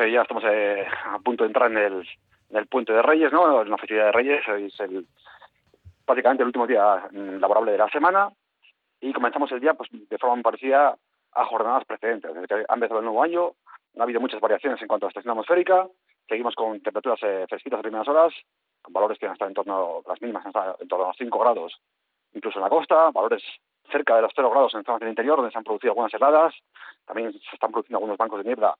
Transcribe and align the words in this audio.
eh, 0.00 0.12
ya 0.12 0.22
estamos 0.22 0.44
eh, 0.46 0.86
a 1.06 1.18
punto 1.18 1.44
de 1.44 1.48
entrar 1.48 1.70
en 1.70 1.78
el, 1.78 2.08
en 2.50 2.56
el 2.56 2.66
puente 2.66 2.92
de 2.92 3.02
Reyes, 3.02 3.32
¿no? 3.32 3.62
En 3.62 3.70
la 3.70 3.78
festividad 3.78 4.06
de 4.06 4.12
Reyes, 4.12 4.48
es 4.48 4.80
el, 4.80 5.06
prácticamente 6.04 6.42
el 6.42 6.48
último 6.48 6.66
día 6.66 7.08
laborable 7.12 7.72
de 7.72 7.78
la 7.78 7.88
semana 7.88 8.30
y 9.00 9.12
comenzamos 9.12 9.52
el 9.52 9.60
día 9.60 9.74
pues 9.74 9.90
de 9.92 10.18
forma 10.18 10.36
muy 10.36 10.42
parecida 10.42 10.96
a 11.32 11.44
jornadas 11.44 11.84
precedentes. 11.84 12.34
Desde 12.34 12.46
que 12.46 12.64
ha 12.68 12.74
empezado 12.74 13.00
el 13.00 13.04
nuevo 13.04 13.22
año, 13.22 13.52
no 13.94 14.02
ha 14.02 14.04
habido 14.04 14.20
muchas 14.20 14.40
variaciones 14.40 14.80
en 14.80 14.88
cuanto 14.88 15.06
a 15.06 15.08
la 15.08 15.10
estación 15.10 15.32
atmosférica, 15.32 15.86
seguimos 16.28 16.54
con 16.54 16.80
temperaturas 16.80 17.20
eh, 17.22 17.46
fresquitas 17.48 17.78
a 17.78 17.82
primeras 17.82 18.08
horas, 18.08 18.32
con 18.82 18.92
valores 18.92 19.18
que 19.18 19.26
han 19.26 19.32
estado 19.32 19.48
en 19.48 19.54
torno, 19.54 20.02
las 20.06 20.20
mínimas 20.20 20.44
en 20.46 20.52
torno 20.88 21.04
a 21.04 21.08
los 21.08 21.16
5 21.16 21.38
grados, 21.38 21.80
incluso 22.34 22.58
en 22.58 22.64
la 22.64 22.70
costa, 22.70 23.10
valores 23.10 23.42
cerca 23.90 24.16
de 24.16 24.22
los 24.22 24.32
0 24.34 24.50
grados 24.50 24.74
en 24.74 24.84
zonas 24.84 25.00
del 25.00 25.10
interior, 25.10 25.36
donde 25.36 25.50
se 25.50 25.58
han 25.58 25.64
producido 25.64 25.92
algunas 25.92 26.12
heladas, 26.12 26.54
también 27.06 27.32
se 27.32 27.54
están 27.54 27.70
produciendo 27.70 27.98
algunos 27.98 28.18
bancos 28.18 28.38
de 28.38 28.44
niebla 28.44 28.76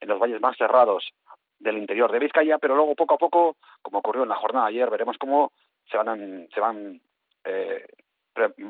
en 0.00 0.08
los 0.08 0.18
valles 0.18 0.40
más 0.40 0.56
cerrados 0.56 1.10
del 1.58 1.78
interior 1.78 2.10
de 2.10 2.18
Vizcaya, 2.18 2.58
pero 2.58 2.74
luego 2.74 2.94
poco 2.94 3.14
a 3.14 3.18
poco, 3.18 3.56
como 3.82 3.98
ocurrió 3.98 4.22
en 4.22 4.30
la 4.30 4.36
jornada 4.36 4.66
de 4.66 4.70
ayer, 4.72 4.90
veremos 4.90 5.18
cómo 5.18 5.52
se 5.90 5.96
van, 5.96 6.48
se 6.54 6.60
van 6.60 7.00
eh, 7.44 7.86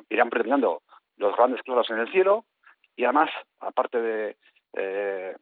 irán 0.09 0.30
predominando 0.30 0.83
los 1.16 1.37
grandes 1.37 1.62
claros 1.62 1.88
en 1.91 1.98
el 1.98 2.11
cielo 2.11 2.45
y 2.97 3.05
además, 3.05 3.30
aparte 3.61 4.01
de 4.01 4.37
eh, 4.74 5.37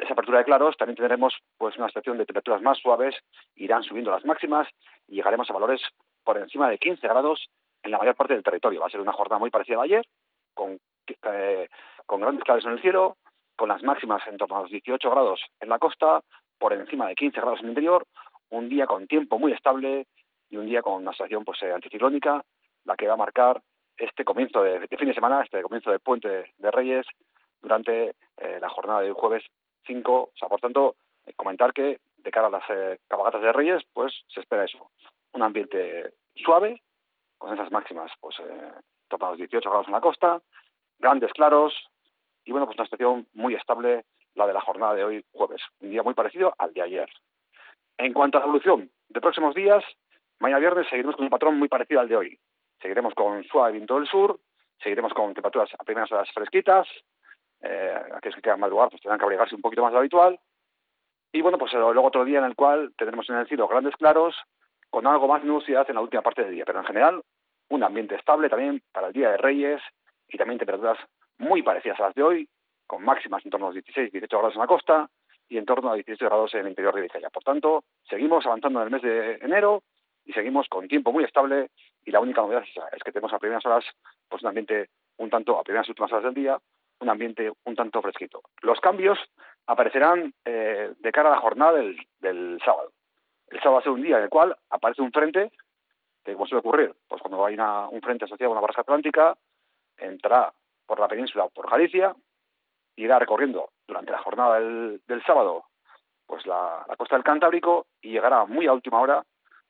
esa 0.00 0.12
apertura 0.12 0.38
de 0.38 0.44
claros, 0.44 0.76
también 0.76 0.96
tendremos 0.96 1.34
pues 1.56 1.76
una 1.76 1.86
estación 1.86 2.16
de 2.18 2.26
temperaturas 2.26 2.62
más 2.62 2.78
suaves, 2.78 3.14
irán 3.54 3.82
subiendo 3.82 4.10
las 4.10 4.24
máximas 4.24 4.66
y 5.06 5.16
llegaremos 5.16 5.48
a 5.50 5.52
valores 5.52 5.82
por 6.24 6.38
encima 6.38 6.68
de 6.68 6.78
15 6.78 7.06
grados 7.06 7.48
en 7.82 7.90
la 7.90 7.98
mayor 7.98 8.14
parte 8.14 8.34
del 8.34 8.42
territorio. 8.42 8.80
Va 8.80 8.86
a 8.86 8.90
ser 8.90 9.00
una 9.00 9.12
jornada 9.12 9.38
muy 9.38 9.50
parecida 9.50 9.78
a 9.78 9.84
ayer, 9.84 10.06
con, 10.54 10.78
eh, 11.22 11.68
con 12.06 12.20
grandes 12.20 12.44
claros 12.44 12.64
en 12.64 12.72
el 12.72 12.80
cielo, 12.80 13.16
con 13.58 13.68
las 13.68 13.82
máximas 13.82 14.22
en 14.28 14.38
torno 14.38 14.56
a 14.56 14.62
los 14.62 14.70
18 14.70 15.10
grados 15.10 15.40
en 15.60 15.68
la 15.68 15.80
costa, 15.80 16.22
por 16.58 16.72
encima 16.72 17.08
de 17.08 17.16
15 17.16 17.40
grados 17.40 17.58
en 17.58 17.66
el 17.66 17.70
interior, 17.72 18.06
un 18.50 18.68
día 18.68 18.86
con 18.86 19.08
tiempo 19.08 19.38
muy 19.38 19.52
estable 19.52 20.06
y 20.48 20.56
un 20.56 20.66
día 20.66 20.80
con 20.80 20.94
una 20.94 21.10
situación 21.10 21.44
pues, 21.44 21.60
eh, 21.62 21.72
anticiclónica, 21.72 22.42
la 22.84 22.96
que 22.96 23.08
va 23.08 23.14
a 23.14 23.24
marcar 23.24 23.60
este 23.96 24.24
comienzo 24.24 24.62
de, 24.62 24.86
fin 24.86 25.08
de 25.08 25.14
semana, 25.14 25.42
este 25.42 25.60
comienzo 25.60 25.90
del 25.90 25.98
puente 25.98 26.54
de 26.56 26.70
Reyes 26.70 27.04
durante 27.60 28.14
eh, 28.36 28.58
la 28.60 28.68
jornada 28.68 29.00
del 29.00 29.12
jueves 29.12 29.42
5. 29.86 30.12
O 30.12 30.30
sea, 30.38 30.48
por 30.48 30.60
tanto, 30.60 30.94
eh, 31.26 31.32
comentar 31.34 31.72
que 31.72 31.98
de 32.16 32.30
cara 32.30 32.46
a 32.46 32.50
las 32.50 32.98
cabalgatas 33.08 33.42
de 33.42 33.52
Reyes, 33.52 33.82
pues 33.92 34.12
se 34.28 34.40
espera 34.40 34.64
eso, 34.64 34.90
un 35.32 35.42
ambiente 35.42 36.14
suave, 36.36 36.80
con 37.38 37.52
esas 37.52 37.72
máximas, 37.72 38.12
pues 38.20 38.38
eh, 38.38 38.72
a 39.10 39.30
los 39.30 39.38
18 39.38 39.68
grados 39.68 39.88
en 39.88 39.94
la 39.94 40.00
costa, 40.00 40.40
grandes 40.98 41.32
claros 41.32 41.74
y 42.48 42.50
bueno, 42.50 42.64
pues 42.64 42.78
una 42.78 42.86
situación 42.86 43.26
muy 43.34 43.54
estable 43.54 44.06
la 44.34 44.46
de 44.46 44.54
la 44.54 44.62
jornada 44.62 44.94
de 44.94 45.04
hoy 45.04 45.22
jueves, 45.32 45.60
un 45.80 45.90
día 45.90 46.02
muy 46.02 46.14
parecido 46.14 46.54
al 46.56 46.72
de 46.72 46.80
ayer. 46.80 47.10
En 47.98 48.14
cuanto 48.14 48.38
a 48.38 48.40
la 48.40 48.46
evolución 48.46 48.90
de 49.10 49.20
próximos 49.20 49.54
días, 49.54 49.84
mañana 50.38 50.58
viernes 50.58 50.88
seguiremos 50.88 51.16
con 51.16 51.26
un 51.26 51.30
patrón 51.30 51.58
muy 51.58 51.68
parecido 51.68 52.00
al 52.00 52.08
de 52.08 52.16
hoy. 52.16 52.38
Seguiremos 52.80 53.12
con 53.12 53.44
suave 53.44 53.72
viento 53.72 53.96
del 53.96 54.08
sur, 54.08 54.40
seguiremos 54.82 55.12
con 55.12 55.34
temperaturas 55.34 55.68
a 55.78 55.84
primeras 55.84 56.10
horas 56.10 56.30
fresquitas, 56.32 56.88
eh, 57.60 57.94
aquellos 58.14 58.36
que 58.36 58.40
quieran 58.40 58.60
madrugar 58.60 58.88
pues 58.88 59.02
tendrán 59.02 59.18
que 59.18 59.24
abrigarse 59.26 59.54
un 59.54 59.60
poquito 59.60 59.82
más 59.82 59.90
de 59.90 59.96
lo 59.96 60.00
habitual. 60.00 60.40
Y 61.30 61.42
bueno, 61.42 61.58
pues 61.58 61.74
eh, 61.74 61.76
luego 61.76 62.04
otro 62.04 62.24
día 62.24 62.38
en 62.38 62.46
el 62.46 62.56
cual 62.56 62.94
tendremos 62.96 63.28
en 63.28 63.36
el 63.36 63.46
cielo 63.46 63.68
grandes 63.68 63.94
claros, 63.96 64.34
con 64.88 65.06
algo 65.06 65.28
más 65.28 65.44
nubosidad 65.44 65.84
en 65.90 65.96
la 65.96 66.00
última 66.00 66.22
parte 66.22 66.44
del 66.44 66.54
día. 66.54 66.64
Pero 66.64 66.78
en 66.78 66.86
general, 66.86 67.20
un 67.68 67.84
ambiente 67.84 68.14
estable 68.14 68.48
también 68.48 68.82
para 68.90 69.08
el 69.08 69.12
Día 69.12 69.32
de 69.32 69.36
Reyes 69.36 69.82
y 70.28 70.38
también 70.38 70.58
temperaturas 70.58 70.96
muy 71.38 71.62
parecidas 71.62 71.98
a 72.00 72.04
las 72.04 72.14
de 72.14 72.22
hoy, 72.22 72.48
con 72.86 73.04
máximas 73.04 73.44
en 73.44 73.50
torno 73.50 73.66
a 73.66 73.68
los 73.70 73.74
16, 73.74 74.12
18 74.12 74.38
grados 74.38 74.54
en 74.54 74.60
la 74.60 74.66
costa 74.66 75.10
y 75.48 75.58
en 75.58 75.64
torno 75.64 75.90
a 75.90 75.94
18 75.94 76.24
grados 76.24 76.54
en 76.54 76.60
el 76.60 76.68
interior 76.68 76.94
de 76.94 77.02
Vizcaya. 77.02 77.30
Por 77.30 77.42
tanto, 77.42 77.84
seguimos 78.08 78.44
avanzando 78.46 78.80
en 78.80 78.86
el 78.86 78.92
mes 78.92 79.02
de 79.02 79.34
enero 79.36 79.82
y 80.24 80.32
seguimos 80.32 80.68
con 80.68 80.88
tiempo 80.88 81.12
muy 81.12 81.24
estable 81.24 81.70
y 82.04 82.10
la 82.10 82.20
única 82.20 82.42
novedad 82.42 82.64
es 82.92 83.02
que 83.02 83.12
tenemos 83.12 83.32
a 83.32 83.38
primeras 83.38 83.64
horas 83.66 83.84
pues 84.28 84.42
un 84.42 84.48
ambiente 84.48 84.90
un 85.16 85.30
tanto, 85.30 85.58
a 85.58 85.64
primeras 85.64 85.88
últimas 85.88 86.12
horas 86.12 86.24
del 86.24 86.34
día, 86.34 86.58
un 87.00 87.08
ambiente 87.08 87.52
un 87.64 87.76
tanto 87.76 88.02
fresquito. 88.02 88.42
Los 88.62 88.80
cambios 88.80 89.18
aparecerán 89.66 90.32
eh, 90.44 90.92
de 90.98 91.12
cara 91.12 91.30
a 91.30 91.34
la 91.34 91.40
jornada 91.40 91.72
del, 91.72 92.60
sábado. 92.64 92.92
El 93.48 93.60
sábado 93.60 93.82
ser 93.82 93.92
un 93.92 94.02
día 94.02 94.18
en 94.18 94.24
el 94.24 94.28
cual 94.28 94.56
aparece 94.70 95.02
un 95.02 95.12
frente, 95.12 95.50
que 96.24 96.34
como 96.34 96.46
suele 96.46 96.60
ocurrir, 96.60 96.94
pues 97.08 97.22
cuando 97.22 97.44
hay 97.44 97.56
un 97.56 98.00
frente 98.00 98.24
asociado 98.26 98.52
a 98.52 98.52
una 98.52 98.60
barra 98.60 98.82
atlántica, 98.82 99.36
entrará 99.96 100.52
por 100.88 100.98
la 100.98 101.06
península 101.06 101.44
o 101.44 101.50
por 101.50 101.70
Galicia, 101.70 102.16
irá 102.96 103.18
recorriendo 103.18 103.70
durante 103.86 104.10
la 104.10 104.18
jornada 104.18 104.58
del, 104.58 105.22
sábado 105.24 105.66
pues 106.26 106.46
la, 106.46 106.84
costa 106.96 107.14
del 107.14 107.24
Cantábrico 107.24 107.86
y 108.00 108.10
llegará 108.10 108.46
muy 108.46 108.66
a 108.66 108.72
última 108.72 109.00
hora, 109.00 109.22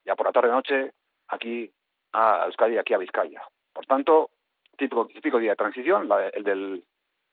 ya 0.05 0.15
por 0.15 0.25
la 0.25 0.31
tarde-noche, 0.31 0.93
aquí 1.27 1.71
a 2.13 2.45
Euskadi, 2.45 2.77
aquí 2.77 2.93
a 2.93 2.97
Vizcaya. 2.97 3.41
Por 3.73 3.85
tanto, 3.85 4.31
típico, 4.77 5.05
típico 5.07 5.37
día 5.37 5.51
de 5.51 5.55
transición, 5.57 6.09
el, 6.33 6.43
del, 6.43 6.83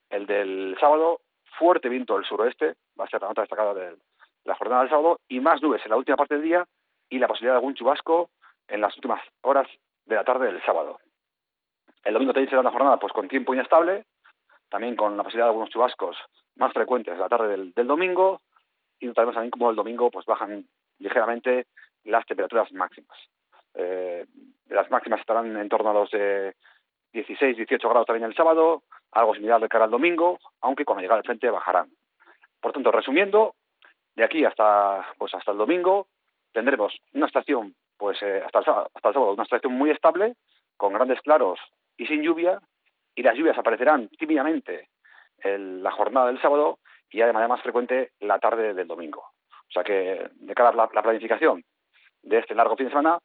el 0.09 0.25
del 0.27 0.77
sábado, 0.79 1.21
fuerte 1.57 1.89
viento 1.89 2.15
del 2.15 2.25
suroeste, 2.25 2.75
va 2.99 3.05
a 3.05 3.09
ser 3.09 3.21
la 3.21 3.29
nota 3.29 3.41
destacada 3.41 3.73
de 3.73 3.97
la 4.43 4.55
jornada 4.55 4.81
del 4.81 4.89
sábado, 4.89 5.19
y 5.27 5.39
más 5.39 5.61
nubes 5.61 5.81
en 5.83 5.91
la 5.91 5.97
última 5.97 6.17
parte 6.17 6.35
del 6.35 6.43
día 6.43 6.67
y 7.09 7.19
la 7.19 7.27
posibilidad 7.27 7.53
de 7.53 7.59
algún 7.59 7.75
chubasco 7.75 8.29
en 8.67 8.81
las 8.81 8.95
últimas 8.95 9.21
horas 9.41 9.67
de 10.05 10.15
la 10.15 10.23
tarde 10.23 10.47
del 10.47 10.63
sábado. 10.63 10.99
El 12.07 12.13
domingo 12.13 12.31
también 12.31 12.57
una 12.57 12.71
jornada 12.71 12.97
pues 12.97 13.11
con 13.11 13.27
tiempo 13.27 13.53
inestable, 13.53 14.05
también 14.69 14.95
con 14.95 15.17
la 15.17 15.23
posibilidad 15.23 15.47
de 15.47 15.49
algunos 15.49 15.69
chubascos 15.69 16.15
más 16.55 16.71
frecuentes 16.71 17.19
la 17.19 17.27
tarde 17.27 17.49
del, 17.49 17.73
domingo 17.85 18.39
y 18.97 19.07
notaremos 19.07 19.35
también 19.35 19.51
como 19.51 19.69
el 19.69 19.75
domingo 19.75 20.09
pues 20.09 20.25
bajan 20.25 20.65
ligeramente 20.99 21.67
las 22.05 22.25
temperaturas 22.25 22.71
máximas. 22.71 23.17
Eh, 23.73 24.25
las 24.69 24.89
máximas 24.89 25.19
estarán 25.19 25.57
en 25.57 25.67
torno 25.67 25.89
a 25.89 25.93
los 25.93 26.09
de 26.11 26.55
16, 27.11 27.57
18 27.57 27.89
grados 27.89 28.07
también 28.07 28.29
el 28.29 28.35
sábado, 28.35 28.83
algo 29.11 29.35
similar 29.35 29.59
de 29.59 29.67
cara 29.67 29.83
al 29.83 29.91
domingo, 29.91 30.39
aunque 30.61 30.85
cuando 30.85 31.01
llegue 31.01 31.13
al 31.13 31.23
frente 31.23 31.49
bajarán. 31.49 31.89
Por 32.61 32.71
tanto, 32.71 32.89
resumiendo, 32.89 33.55
de 34.15 34.23
aquí 34.23 34.45
hasta 34.45 35.05
pues 35.17 35.33
hasta 35.33 35.51
el 35.51 35.57
domingo 35.57 36.07
tendremos 36.53 36.95
una 37.13 37.25
estación 37.25 37.75
pues 37.97 38.17
eh, 38.21 38.41
hasta, 38.45 38.59
el 38.59 38.65
sábado, 38.65 38.91
hasta 38.95 39.09
el 39.09 39.13
sábado 39.13 39.33
una 39.33 39.43
estación 39.43 39.73
muy 39.73 39.89
estable 39.89 40.35
con 40.77 40.93
grandes 40.93 41.19
claros 41.19 41.59
y 41.97 42.05
sin 42.05 42.21
lluvia 42.21 42.59
y 43.15 43.23
las 43.23 43.35
lluvias 43.35 43.57
aparecerán 43.57 44.09
tímidamente 44.09 44.89
en 45.39 45.83
la 45.83 45.91
jornada 45.91 46.27
del 46.27 46.41
sábado 46.41 46.79
y 47.09 47.17
ya 47.17 47.25
de 47.25 47.33
manera 47.33 47.49
más 47.49 47.61
frecuente 47.61 48.11
la 48.19 48.39
tarde 48.39 48.73
del 48.73 48.87
domingo. 48.87 49.21
O 49.21 49.71
sea 49.71 49.83
que 49.83 50.29
de 50.33 50.53
cara 50.53 50.69
a 50.69 50.73
la, 50.73 50.87
planificación 50.87 51.63
de 52.21 52.39
este 52.39 52.55
largo 52.55 52.75
fin 52.75 52.85
de 52.85 52.91
semana, 52.91 53.19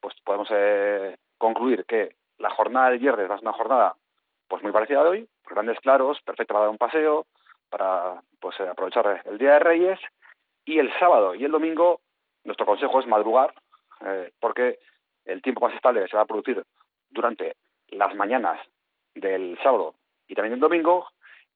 pues 0.00 0.14
podemos 0.24 0.48
eh, 0.50 1.16
concluir 1.38 1.84
que 1.86 2.16
la 2.38 2.50
jornada 2.50 2.90
de 2.90 2.98
viernes 2.98 3.30
va 3.30 3.34
a 3.34 3.38
ser 3.38 3.48
una 3.48 3.56
jornada 3.56 3.96
pues 4.48 4.62
muy 4.62 4.72
parecida 4.72 5.00
a 5.00 5.08
hoy, 5.08 5.28
grandes 5.48 5.78
claros, 5.80 6.20
perfecta 6.22 6.52
para 6.52 6.64
dar 6.64 6.70
un 6.70 6.78
paseo, 6.78 7.26
para 7.70 8.22
pues 8.40 8.58
eh, 8.60 8.68
aprovechar 8.68 9.22
el 9.24 9.38
Día 9.38 9.54
de 9.54 9.58
Reyes 9.60 9.98
y 10.64 10.78
el 10.78 10.92
sábado 10.98 11.34
y 11.34 11.44
el 11.44 11.50
domingo 11.50 12.00
nuestro 12.44 12.66
consejo 12.66 13.00
es 13.00 13.06
madrugar 13.06 13.54
eh, 14.04 14.32
porque 14.40 14.78
el 15.24 15.40
tiempo 15.42 15.62
más 15.62 15.74
estable 15.74 16.06
se 16.08 16.16
va 16.16 16.22
a 16.22 16.26
producir 16.26 16.62
durante 17.10 17.56
las 17.92 18.14
mañanas 18.14 18.60
del 19.14 19.58
sábado 19.62 19.94
y 20.26 20.34
también 20.34 20.54
el 20.54 20.60
domingo, 20.60 21.06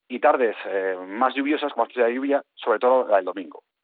y 0.09 0.21
tardes 0.21 0.57
eh, 0.67 0.97
más 1.07 1.35
lluviosas, 1.35 1.73
como 1.73 1.87
la 1.95 2.11
lluvia, 2.11 2.43
sobre 2.55 2.79
todo 2.79 3.09
la 3.09 3.17
del 3.17 3.25
domingo. 3.25 3.63